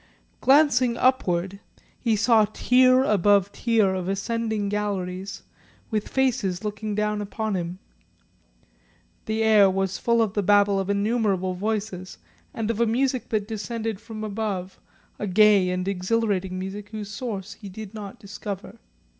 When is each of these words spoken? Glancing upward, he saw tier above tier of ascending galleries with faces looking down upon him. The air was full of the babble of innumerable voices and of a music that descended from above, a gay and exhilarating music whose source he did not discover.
Glancing 0.39 0.97
upward, 0.97 1.59
he 1.99 2.15
saw 2.15 2.45
tier 2.45 3.03
above 3.03 3.51
tier 3.51 3.93
of 3.93 4.09
ascending 4.09 4.67
galleries 4.67 5.43
with 5.91 6.07
faces 6.07 6.63
looking 6.63 6.95
down 6.95 7.21
upon 7.21 7.53
him. 7.53 7.77
The 9.27 9.43
air 9.43 9.69
was 9.69 9.99
full 9.99 10.23
of 10.23 10.33
the 10.33 10.41
babble 10.41 10.79
of 10.79 10.89
innumerable 10.89 11.53
voices 11.53 12.17
and 12.51 12.71
of 12.71 12.81
a 12.81 12.87
music 12.87 13.29
that 13.29 13.47
descended 13.47 13.99
from 14.01 14.23
above, 14.23 14.79
a 15.19 15.27
gay 15.27 15.69
and 15.69 15.87
exhilarating 15.87 16.57
music 16.57 16.89
whose 16.89 17.11
source 17.11 17.53
he 17.53 17.69
did 17.69 17.93
not 17.93 18.19
discover. 18.19 18.79